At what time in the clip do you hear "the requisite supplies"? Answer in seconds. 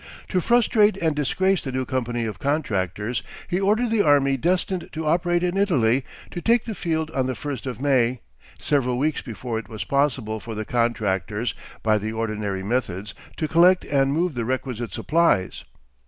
14.33-15.65